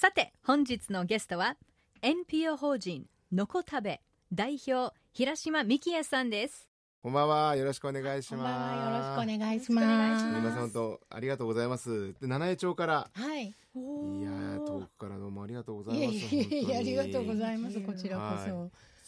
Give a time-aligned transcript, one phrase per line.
[0.00, 1.56] さて本日のゲストは
[2.02, 4.00] NPO 法人のこ食べ
[4.32, 6.68] 代表平島幹也さんです
[7.02, 7.56] こんばんは。
[7.56, 9.24] よろしくお願いします。
[9.24, 10.22] よろしくお願いしよろしくお願います。
[10.22, 12.14] します皆さん本当ありがとうございます。
[12.20, 13.10] で七重町から。
[13.12, 13.42] はい。
[13.42, 16.32] いやー遠くからどうもありがとうございます。
[16.32, 17.80] いえいえいえ、ありがとうごいざいます。
[17.80, 18.44] こちらこそ。
[18.46, 18.54] じゃ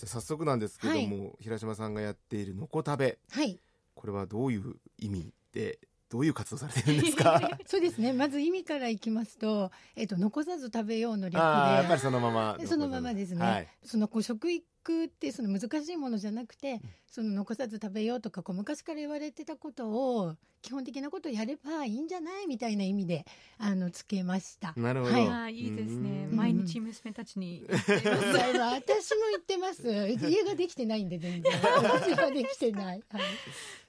[0.03, 3.61] あ早速なんですけども、平島さんがやっているのこ食べ、はい。
[3.95, 5.79] これはどういう意味で
[6.11, 7.41] どういう活動されてるんですか？
[7.67, 8.13] そうですね。
[8.13, 12.03] まず意味からいきますと、えっと、残さず食べようの略ああやっぱりで。
[12.05, 12.59] そのまま。
[12.67, 13.45] そのままですね。
[13.47, 13.69] はい。
[13.85, 14.65] そのこう食育
[15.05, 23.25] ってその難しいものじゃなくて、その残さず食べようとかこう昔から言われてたことを基本的なことをやればいいんじゃないみたいな意味で
[23.59, 24.75] あのつけました。
[24.77, 25.15] なるほど。
[25.15, 29.83] はいいいですねうん毎日娘たちに 私も言ってます。
[30.29, 31.53] 家ができてないんで全然。
[31.83, 33.03] 私はできてない。
[33.11, 33.23] はい。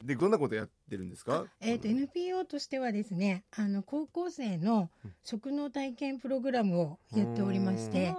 [0.05, 1.45] でどんなことやってるんですか？
[1.59, 4.89] えー、と NPO としてはですねあの高校生の
[5.23, 8.13] 食農体験プログラムをやっておりまして、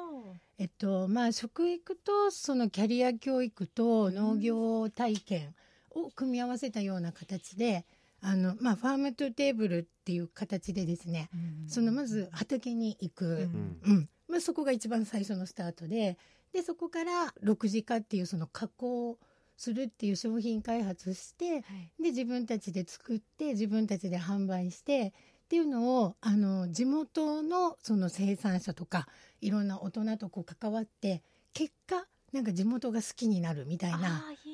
[0.62, 5.56] えっとまあ、食育とそのキャリア教育と農業体験
[5.90, 7.84] を組み合わせたような形で
[8.20, 11.30] あの、まあ、ファームトゥテーブルっていう形でですね
[11.66, 13.76] そのまず畑に行く、うん。
[13.84, 13.92] うん。
[13.92, 16.16] うんまあ、そこが一番最初のスタートで
[16.52, 19.18] でそこから6次化っていうその加工
[19.56, 21.62] するっていう商品開発してはい。
[22.00, 25.12] で自分たちで作って自分たちで販売して
[25.52, 29.06] っていうのをあの地元のその生産者とか
[29.42, 31.22] いろんな大人とこう関わって
[31.52, 34.24] 結果なんか地元が好きになるみたいな。
[34.26, 34.51] あいい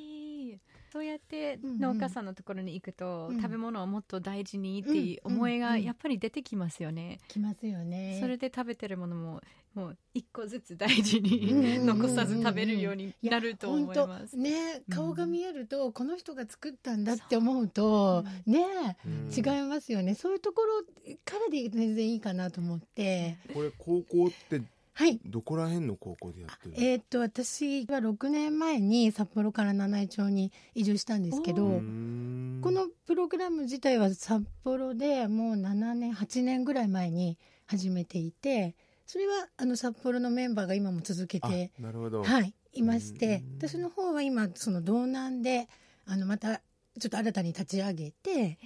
[0.92, 1.78] そうやってうんうん。
[1.80, 3.36] 農家さんのところに行くと、うん。
[3.40, 5.82] 食べ物をもっと大事にっていう思いがうんうん。
[5.82, 8.18] やっぱり出てきますよね、きますよね。
[8.20, 9.40] それで食べてるものも
[9.74, 14.00] もう一個ずつ大事にうんうんうんうん残さず食べるようになると思います。
[14.00, 14.94] 本当ねうん。
[14.94, 18.50] 顔が見えると、この人が作ったんだって思うと、う。
[18.50, 19.30] ねうん。
[19.32, 20.14] 違いますよね。
[20.14, 20.82] そういうところ
[21.24, 23.36] からで全然いいかなと思って。
[23.54, 24.62] これ高校って
[24.98, 25.20] はい。
[25.24, 26.76] どこら辺の高校でやってるの？
[26.76, 38.74] えーっと私は6年前に札幌から七飯町に移住したんですけどこのプログラム自体は札幌でもう7年8年ぐらい前に始めていて
[39.06, 42.24] それはあの札幌のメンバーが今も続けあてなるほど。
[42.24, 43.44] はいいまして。
[43.62, 43.68] うん。
[43.70, 45.68] 私の方は今その道南で
[46.06, 46.56] あのまた
[46.98, 48.58] ちょっと新たに立ち上げて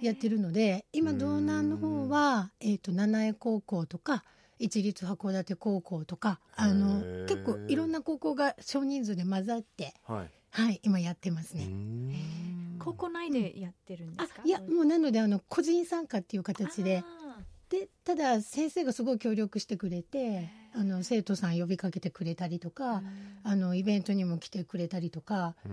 [0.00, 4.22] やってるので今道南の方は、えー、と七重高校とか
[4.58, 10.30] 一律函館高校とかあの結構いろんな高校が少人数で混ざって、はい。
[10.50, 11.64] はい、今やってますね。
[11.66, 12.76] ん。
[12.78, 14.42] 高校内でやってるんであすか？
[14.44, 17.02] いやもうなのであの個人参加っていう形で。
[17.04, 17.22] あ
[17.68, 23.02] でただ先生がすごい協力してくれてあの生徒さん呼びかけてくれたりとーか
[23.44, 25.54] あのイベントにも来てくれたりとか。
[25.64, 25.68] あ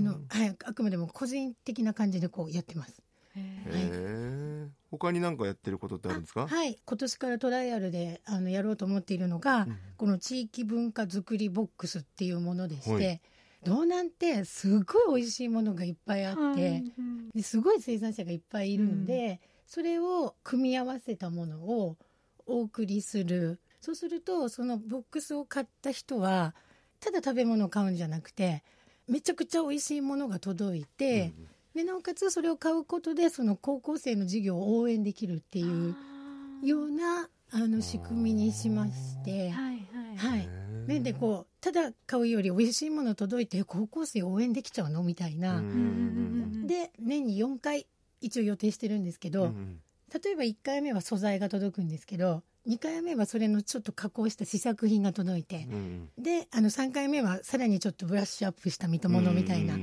[0.00, 3.02] の、はい、あくまでも個人的な感じでこうやってます。
[3.38, 4.68] へえ。
[4.90, 6.46] 他に何かやってることってあるんですか？
[6.46, 6.78] はい。
[6.84, 9.78] 今年からトライアルであのやろうと思っているのが、うん。
[9.96, 13.20] この地域文化づくりボックスっていうものでして、はい。
[13.64, 16.84] 道南ってすごい美味しいものがいっぱいあって、はい。
[17.34, 21.96] ですごい生産者がいっぱいいるので、それを組み合わせたものを
[22.46, 23.60] お送りする。
[23.80, 26.54] そうするとそのボックスを買った人は
[26.98, 28.64] ただ食べ物を買うんじゃなくて
[29.06, 31.32] めちゃくちゃ美味しいものが届いて、
[31.78, 35.94] でなおかつそれを買うことでその高校生の授業を応援できるっていう
[36.60, 39.50] ようなあの仕組みにしまして。
[39.50, 40.16] はいはい。
[40.16, 40.48] はい。
[40.88, 47.86] ね、でこうただ買うより美味しいもの届いて高校生応援できちゃうのみたいな、んで年に4回
[48.20, 49.52] 一応予定してるんですけど、
[50.12, 55.66] 例えば1回目は素材が届くんですけど2回目はそれのちょっと加工した試作品が届いて、
[56.18, 59.76] であの3回目はさらにちょっとブラッシュアップした見たものみたいな、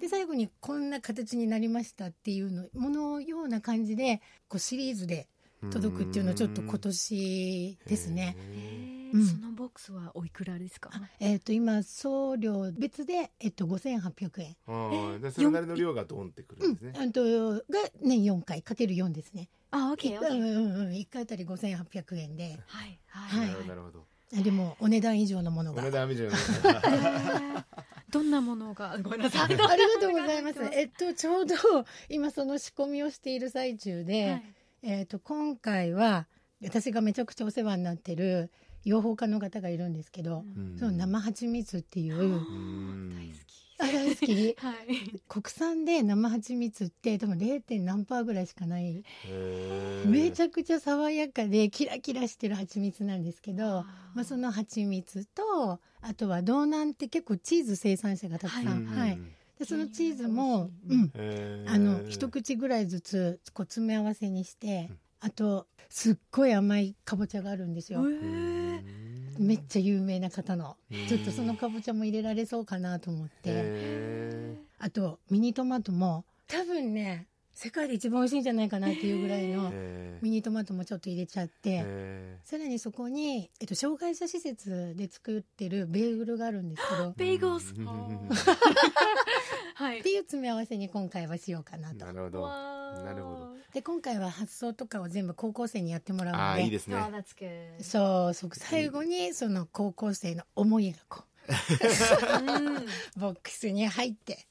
[0.00, 5.28] で最後にこんな形になりましたっていうのものような感じでこうシリーズで
[5.70, 8.36] 届くっていうのはちょっと今年ですね。
[8.86, 10.90] うんそのボックスはおいくらですか？
[11.20, 14.56] えっ、と今送料別でえっと5800円。
[14.66, 16.92] ああ、でそれなりの量がドンってくるんですね。
[16.96, 17.60] あとが
[18.00, 19.48] 年4回かける4ですね。
[19.70, 22.58] あ、オッケーオッケーうんうんうん1回あたり5800円で。
[22.66, 25.82] はいははいいなるほどでもお値段以上のものが。
[25.82, 26.30] お値段以上の。
[28.10, 28.98] どんなものが？
[29.02, 29.68] ごめんなあさいありが
[30.00, 30.60] とうございます。
[30.72, 31.54] えっとちょうど
[32.08, 34.42] 今その仕込みをしている最中で、はい
[34.84, 36.26] えっと今回は
[36.62, 38.50] 私がめちゃくちゃお世話になってる
[38.84, 40.76] 養蜂家の方がいるんですけど、うん。
[40.78, 43.10] その生蜂蜜っていう、うん。
[43.10, 43.62] 大好き。
[43.78, 44.56] あ大好き。
[44.58, 45.20] はい。
[45.28, 47.80] 国産で生蜂蜜って多分 0.
[47.82, 49.04] 何パーぐらいしかない。
[50.06, 53.84] めちゃくちゃ爽やかでキラキラしてる蜂蜜なんですけど、
[54.14, 59.18] まあ、その蜂蜜とあとは道南って結構チーズ生産者がたくさん、うんはい
[59.58, 61.64] でそのチーズも、ううん。
[61.68, 68.84] あの一口ぐらいずつこう詰め合わせにして、うんあとすっごい甘いかぼちゃがあるんですよ、うん。
[69.38, 70.76] めっちゃ有名な方の。
[70.90, 71.06] うん。
[71.06, 73.32] ちょっとそのかぼちゃも入れられそうかなと思って。
[73.44, 79.54] へあとミニトマトも多分ね世界で一番美味しいんじゃないかなっていうぐらいー。
[79.54, 79.70] の
[80.22, 87.10] ミニトマトもちょっと入れちゃってへさらにそこに、えっと、障害者施設で作ってるベーグルがあるんですけど。
[87.10, 87.52] っベーグル
[89.74, 90.02] はい。
[90.02, 92.04] ていう詰め合わせに今回はしようかなと。
[92.04, 92.48] ーなるほど。
[92.48, 93.56] なるほど。
[93.72, 96.62] で今回は発送とかを全部高校生にやってもらうあので。
[96.62, 96.96] あいいですね。
[96.96, 97.82] Oh.
[97.82, 101.32] そうそう最後にその高校生の思いがこう。
[103.18, 104.46] ボックスに入って。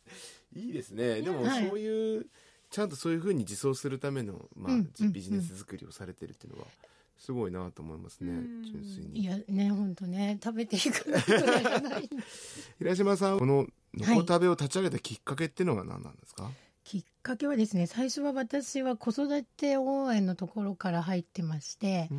[0.55, 1.21] いいですね。
[1.21, 1.67] でもはい。
[1.69, 2.25] そういう
[2.69, 6.67] ちゃんとそういうふうに自走するための、まあビジネス作りをされてるっていうのは
[7.21, 8.63] すごいなと思いますね、うん。
[8.63, 10.39] 純粋いにやね本当ね。
[10.43, 12.09] 食べていくぐらいじゃない。
[12.79, 16.49] 平島さんこの「のこ食べ」を立ち上げたきっかけっていうのは何なんですか、
[16.83, 22.13] きっかけはですね最初は私は子育て応援のところから入ってまして、あ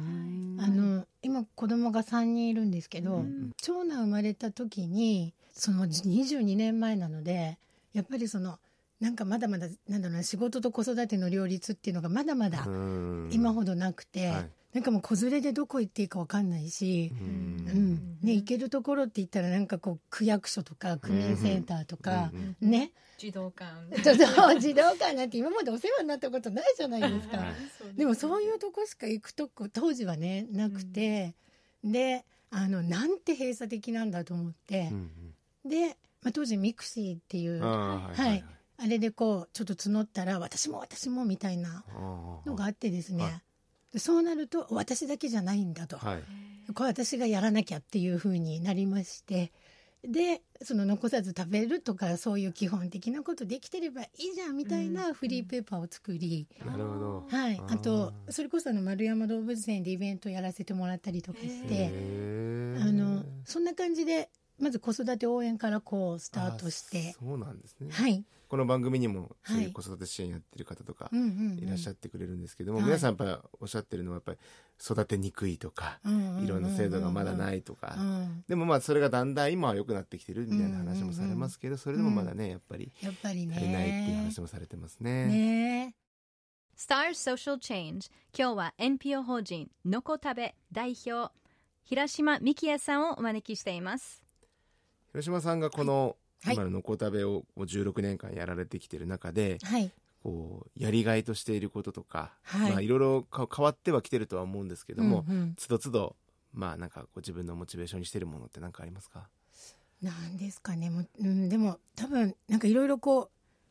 [0.68, 3.50] の今子供が3人いるんですけど、うん。
[3.56, 7.58] 長男生まれた時にその22年前なので
[7.92, 8.60] やっぱりその
[9.00, 13.30] なんかまだまだなんだろうな仕事と子育ての両立っていうのがまだまだうん。
[13.32, 17.94] 今ほどなくて、はいなんかもう子連れでどこ行っていいか分かんないし、ううん。
[17.94, 22.30] んね、行けるところって言ったらなんかこう区役所とか区民センターとか、
[22.60, 22.92] うんね。
[23.18, 23.70] 児童館。
[24.58, 27.36] 児童館なんて今までお世話になったことないじゃないですか。
[27.36, 27.96] はい。
[27.96, 31.34] でもそういうとこしか行くとこ当時はねなくて、
[31.84, 34.88] であのなんて閉鎖的なんだと思って。
[34.90, 35.34] う、ん
[35.64, 38.44] で、まあ、当時ミクシーっていううんあーはい
[38.78, 41.84] あれでこうちょっと募ったら私も私もみたいな
[42.46, 43.42] のがあってですね、はい
[43.92, 46.22] でそうなると私だけじゃないんだと、はい。
[46.74, 49.52] これ私がやらなきゃっていう風になりまして。
[50.04, 57.26] でその残さず食べるとかそういう基本的なことできてればいいじゃんみたいなフリーペーパーを作り、なるほど。
[57.30, 62.32] はい、あとそれこそあの丸山動物園でイベントやらせてもらったりとかして。
[62.80, 64.28] あのそんな感じで
[64.62, 67.14] まず子育て応援からこうスタートして。
[67.16, 69.64] あそうなんですね、はい、この番組にもそうはい。
[69.64, 72.86] いう子育て支援やってる方とかいらっしゃってくれるんですけども、はい。
[72.86, 74.38] 皆さんやっぱりおっしゃってるのはやっぱり
[74.80, 83.56] 育てにくいとか、いろんな制度がまだないいとか、うん、でもまあそれがだんだん今は良くなってきてるみたいな話もされますけど、それでもまだねやっぱりやっぱりね。
[83.56, 85.26] 足りないっていう話もされてますね。
[85.26, 85.96] ね。
[86.76, 91.32] Stars Social Change 今日は NPO 法人のこ食べ代表
[91.84, 94.22] 平島幹也さんをお招きしています
[95.12, 96.54] 広島さんがこの、はい。
[96.54, 99.90] 今ののこ食べをもう16年間やられてきてる中ではい。
[100.22, 102.70] こうやりがいとしていることとか、はい。
[102.70, 105.54] まあいろいろか変わってはきてるとは思うんですけども、うんうん。
[105.56, 106.16] つどつど
[106.52, 109.28] まあなんかこう自分のモチベーションにしてるものって何かありますか？
[110.02, 110.90] なんですかね。
[110.90, 113.30] もう、うん、でも多分なんかいろいろこう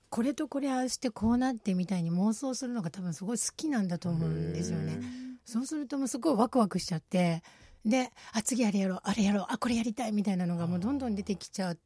[0.09, 4.99] これとこれああしてこうなってみたいに妄想するのが多分すごい好きなんだと思うんですよね。
[5.45, 7.43] そうするともうすごいワクワクしちゃって
[7.85, 11.77] であ次あれやろうあれやろうあこれやりたいみたいなのがもうどんどん出てきちゃっ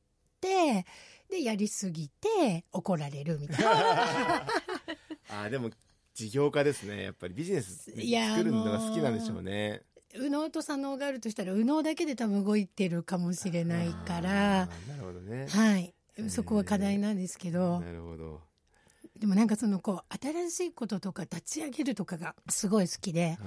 [0.41, 0.85] て
[1.29, 4.41] でやりすぎて怒られるみたいな
[5.29, 5.71] あーでも
[6.13, 9.81] 事業家ですねやっぱりビジネス作るのが好きなんでしょうね。
[10.13, 15.47] 右脳と左脳があるとしたら右脳だけで多分動いてるかもしれないからなるほどね。
[15.49, 15.93] はい
[16.29, 18.41] そこは課題なんですけどなるほど。
[19.19, 23.37] でもなんかそのこう新しいこととか立ち上げるとかがすごい好きで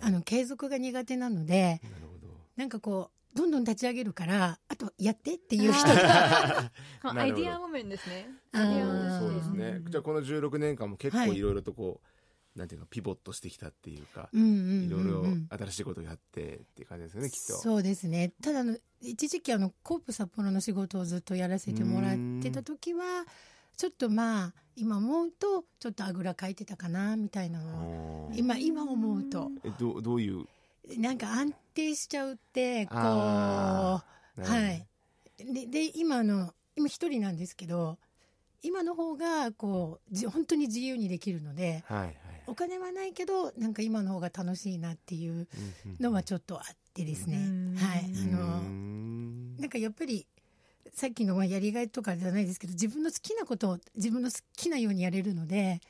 [0.00, 2.32] あの継続が苦手なのでなるほど。
[2.56, 6.72] なんかこうどんどん立ち上げるからあとやってっていう人が
[7.04, 8.28] アイディアウォメンですね。
[8.52, 9.82] そうですね。
[9.88, 11.28] じゃあこの16年間も結はい。
[11.28, 12.00] 構いろいろとこ
[12.54, 17.56] う、なんていうかピボットしてきたっていうか、いろいろ新しいことをやってっていう感じですよねきっと。
[17.58, 18.32] そうですね。
[18.42, 23.24] ただあの一時期あのコープ札幌の仕事をずっとやらせてもらってた時は
[23.76, 27.60] ちょっとまあ今思うとちょっとあぐらかいてたかなみたいな
[28.32, 29.50] 今今思うと。
[29.62, 30.46] えどうどういう？
[30.96, 34.00] なんか安定しちゃうってこうは
[34.70, 34.86] い。
[35.38, 37.98] でで今あの今一人なんですけど
[38.62, 42.14] 今の方がこうじ本当に自由にできるのではいはい。
[42.46, 45.46] お金はないけどなんか今の方が楽しいなっていう
[46.00, 47.76] のはちょっとあってですね、うん。
[47.76, 48.04] はい。
[48.06, 49.56] あうのん。
[49.58, 50.26] なんかやっぱり
[50.94, 55.80] さっきのやりがいとかじゃないですけど自分の好きなことを自分の好きなようにやれるので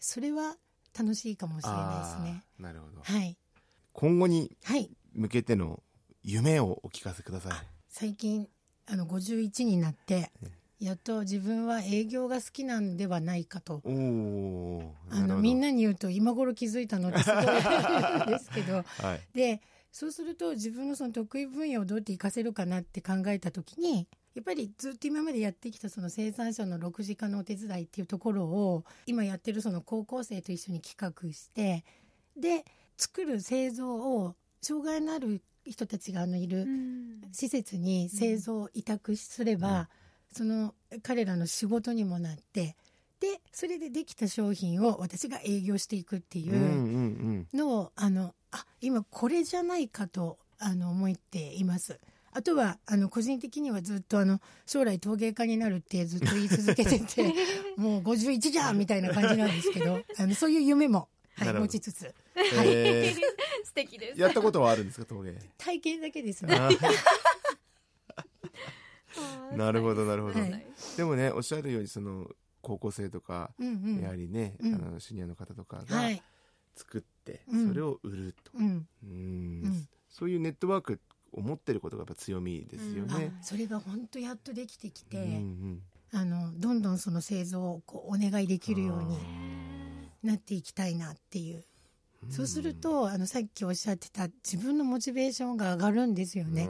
[0.00, 0.56] それは
[0.98, 2.42] 楽しいかもしれないですね。
[2.58, 3.02] なるほど。
[3.02, 3.36] はい、
[3.92, 5.82] 今後にはい、向けての
[6.22, 7.52] 夢をお聞かせください。
[7.88, 8.48] 最近
[8.86, 10.30] あの51になって
[10.78, 13.82] やっと自分は営業が好きなんではないかと。
[13.84, 31.84] あのみんなに言うと今頃気づいたのってすごいんですけど、 はい、でそうすると自分のその得意分野をどうやって活かせるかなって考えた時にやっぱりずっと今までやってきたその生産者の6時間のお手伝いっていうところを今やってるその高校生と一緒に企画して
[32.36, 32.66] で
[32.98, 36.66] 作る製造を障害のある人たちがあのいる
[37.32, 39.86] 施設に製造を委託すれば、うん、
[40.32, 42.76] その彼らの仕事にもなって
[43.20, 51.98] でそれでできた商品を私が営業していくっていうのを、あのあ今これじゃないかとあの思っています。
[52.36, 57.34] あとはあの個人的にはずっとあの将来陶芸家になるってずっと言い続けてて
[57.80, 62.14] もう51じゃんみたいな感じなんですけどあのそういう夢も、はい、持ちつつ、はい、
[62.66, 64.20] えー、素敵です。
[64.20, 65.34] やったことはあるんですか陶芸？
[65.56, 66.60] 体験だけですね。
[69.56, 70.66] なるほどなるほど、はい、
[70.98, 76.10] でもねおっしゃるようにその高校生とか、うんうん、やはりね、うん、あのシニアの方とかが
[76.74, 79.88] 作って、それを売ると、うん、うん。
[80.10, 81.00] そういうネットワーク
[81.36, 83.32] 思ってることがやっぱ強みですよね。
[83.42, 89.18] それが本当やっとできてきて、うんうん、あのどんどんその製造をこうお願いできるように
[90.22, 91.64] なっていきたいなっていう。
[92.30, 96.68] そうするとあのさっきおっしゃってた自分のモチベーションが上がるんですよね。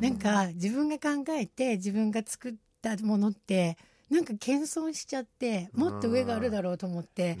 [0.00, 3.76] なんか自分が考えて自分が作ったものって
[4.08, 7.36] なんか謙遜しちゃってもっと上があるだろうと思って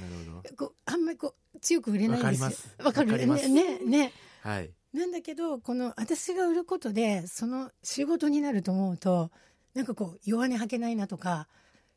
[0.58, 2.84] こうあんまりこう強く売れないんですよ。
[2.84, 4.12] わかるねねね。
[4.42, 4.70] はい。
[4.96, 9.30] なんだけどこの私が売ることでその仕事になると思うと
[9.74, 11.48] なんかこう弱音吐けないなとか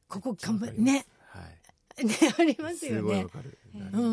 [0.10, 1.06] ここ頑張るね。
[1.30, 1.60] はい。
[2.06, 3.26] ねありますよね。
[3.74, 4.06] うんうんう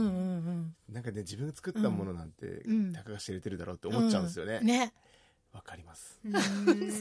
[0.51, 0.77] ん。
[0.89, 4.59] なんかね自分が作ったものなんて、うん、たかが知れてるだろうって思っちゃうんですよね。
[4.61, 4.93] うん、ね。
[5.53, 6.21] わかります。
[6.23, 6.39] めち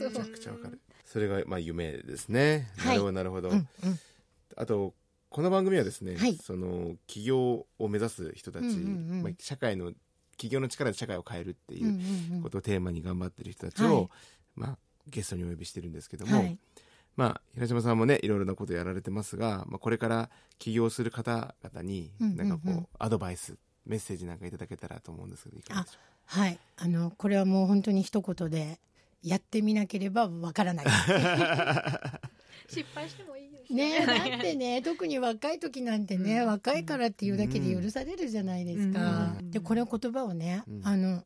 [0.04, 0.80] ゃくちゃわかる。
[1.04, 2.68] それがまあ夢ですね。
[2.84, 3.50] なるほどなるほど。
[3.50, 3.66] うんうん、
[4.56, 4.92] あと
[5.28, 9.92] この番組はですね、はい、その起業を目指す人たち、うんうんうん、まあ、社会の
[10.36, 14.08] 企業の力で社会を変えるっていうことをテーマに頑張ってる人たちを、はい、
[14.54, 14.78] まあ、
[15.08, 16.58] ゲストにお呼びしてるんですけども、はい、
[17.16, 26.00] まあ、平島さんもねいろいろなことやられてますが、まあ、これから起業する方々になんかこう、うんうんうん、アドバイスメッセージなんかいただけたらと思うんですけどいかがでしょう？
[26.40, 26.58] はい。
[26.76, 28.80] あのこれはもう本当に一言で
[29.22, 30.86] やってみなければわからない
[32.68, 34.06] 失敗してもいいですね。
[34.06, 39.36] だってね、 特に若い時なんてね、うん、若いからっていうだけで許されるじゃないですか。
[39.38, 41.24] うん、で、この言葉をね、うん、あの、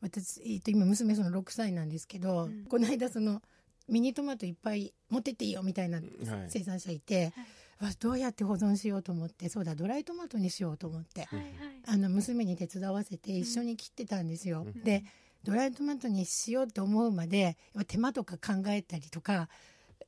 [0.00, 3.42] 私、えっと、今娘その6歳なんですけど、この間その、
[3.88, 6.00] ミニトマトいっぱい持ってっていいよみたいな
[6.48, 7.32] 生産者いて、
[7.78, 11.48] はい、どうやって保存しようと思ってそうだドライトマトにしようと思って、はいはい、
[11.86, 14.66] あの娘に手伝わせて一緒に切ってたんですよ。
[14.84, 15.04] で
[15.44, 17.56] ドライトマトにしようと思うまで
[17.88, 19.48] 手間とか考えたりとか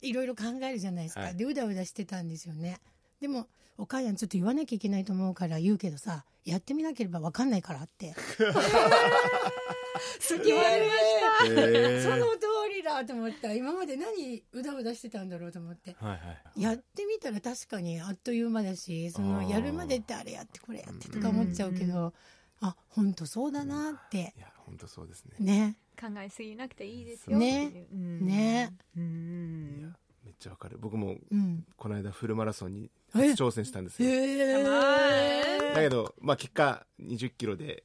[0.00, 2.80] いろいろ考えるじゃないですか、はい、でうだうだしてたんですよね。
[3.20, 3.46] でも
[3.76, 8.14] お母さんちょっと言わなきゃいけないと思うから言うけどさやってみなければ分かんないからって。
[10.28, 10.92] 好き言われま
[11.46, 13.52] した、えー、その通りだと思った。
[13.54, 16.16] 今まで何うだうだしてたんだろうと思って、はいは
[16.56, 22.12] い、やってみたら確かにあっという間だしそのやるまでってあれやってこれやってとか思っちゃうけど、
[22.60, 25.36] あ本当そうだなって、いや本当そうですね。
[25.38, 27.86] ね考えすぎなくていいですよね。
[27.90, 28.72] ね。
[28.96, 29.94] うん。
[30.24, 30.78] めっちゃわかる。
[30.78, 31.16] 僕も、
[31.76, 34.10] この間フルマラソンに初挑戦したんですよ、
[35.74, 37.84] だけど、まあ、結果20キロで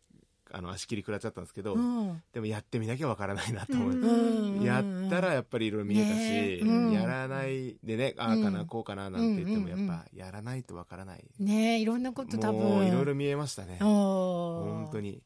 [0.51, 11.25] あの足切り食らっちゃったんですけど、うん、でもやってみなきゃわからないなと思って、うん、やったらやっぱりいろいろ見えたし、ね、やらないでね、ああかな、こうかななんて言ってもやっぱやらないとわからない。
[11.39, 12.87] ねいろんなこと多分。
[12.87, 13.77] いろいろ見えましたね。
[13.79, 15.21] 本当に。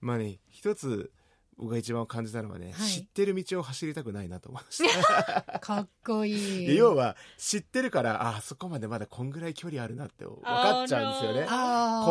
[0.00, 1.10] まあね一つ
[1.58, 5.58] 僕が一番感じたのはね、はい、知ってる道を走りたくないなと思いました。
[5.60, 6.76] かっこいい。
[6.76, 11.46] 要は知ってるからあそこまでまだこんぐらい距離あるなって分かっちゃうんですよね。
[11.46, 11.52] コ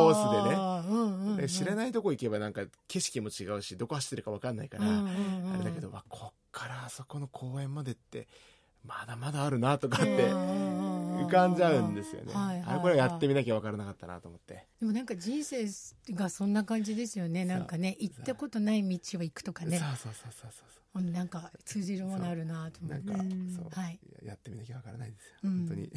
[0.10, 8.28] ースでね、うんうんうん、知らないとこ行けばなんか景色も違うしどこ走ってるか分かんないから、うんうんうん、あれだけどわこっからあそこの公園までって
[8.84, 10.32] まだまだあるなとかって
[11.26, 14.66] 浮かんじゃうんですよね、はいはいはい、あれこれやってみなきゃ分からなかったなと思って。
[14.80, 15.66] でもなんか人生
[16.14, 17.46] がそんな感じですよね。
[17.46, 19.78] なんかね行ったことない道を行くとかね。
[19.78, 23.12] そうそうそうそうそうなんか通じるものあるなと思って。
[23.12, 25.92] なんかそう、はい、やってみなきゃ分からないですよ、うん、本当に。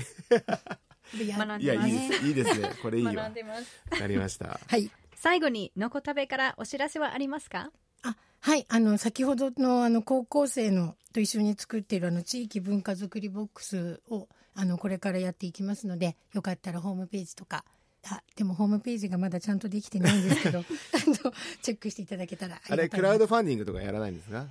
[1.25, 1.29] い
[1.67, 2.27] やいいです。
[2.27, 2.71] いいですね。
[2.83, 3.13] これいいわ。
[3.15, 4.01] 学んでます。
[4.01, 4.59] なりました。
[4.67, 4.91] はい。
[5.15, 7.71] 最後にのこ食べからお知らせはありますか？
[8.03, 17.65] あはいあの先ほどのあの高校生のと一緒に作っているあの地域文化づくりボックスをあのこれからやっていきますのでよかったらホームページとか
[18.09, 24.47] あでもホームページがまだちゃんとできてないんですけど あのチェックしていただけたらあれクラウドファンディングとかやらないんですか？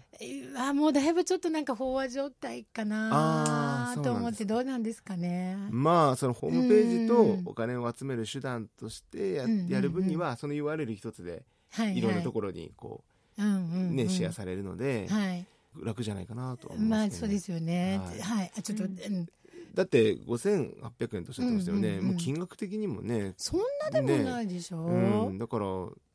[0.58, 5.56] あもうだいぶちょっとなんか飽和状態かなと思ってどうなんですかね。
[5.70, 11.46] まあそのホームページとお金を集める手段としてや,、やる分にはその URL 一つで
[11.96, 15.46] いろんなところにこう、ねシェアされるので、はい、
[15.84, 18.00] 楽じゃないかなと思います、ね、まあそうですよね。
[18.22, 19.28] はい、ちょっと、うん。
[19.74, 23.34] だって5800円とおっしゃってましたよね、うんうんうん、もう金額的にもね。
[23.38, 25.66] そんなでもないでしょ、ね、うん、だから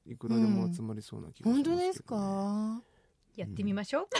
[0.04, 2.82] いくらでも集まりそうな気がします、ねうん、本当ですか？
[3.36, 4.08] やってみましょう、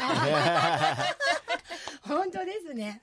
[2.09, 3.03] 本当ですね。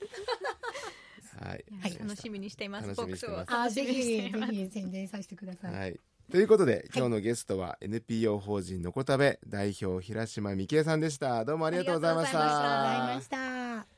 [1.40, 2.88] はい、はい、楽しみにしています。
[2.88, 3.54] 楽しみにしてます。
[3.54, 5.74] あ、ぜひぜひ宣伝させてください。
[5.74, 6.00] はい。
[6.32, 11.44] ということで、今日のゲストは NPO 法人のこたべ代表平島美恵さんでした。
[11.44, 12.40] どうもありがとうございました。
[12.40, 13.90] ありがとうございました。